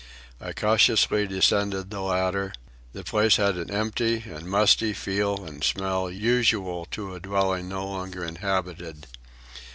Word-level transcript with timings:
I 0.39 0.51
cautiously 0.53 1.27
descended 1.27 1.91
the 1.91 2.01
ladder. 2.01 2.53
The 2.91 3.03
place 3.03 3.35
had 3.35 3.53
the 3.53 3.71
empty 3.71 4.23
and 4.25 4.49
musty 4.49 4.93
feel 4.93 5.45
and 5.45 5.63
smell 5.63 6.09
usual 6.09 6.87
to 6.89 7.13
a 7.13 7.19
dwelling 7.19 7.69
no 7.69 7.85
longer 7.85 8.25
inhabited. 8.25 9.05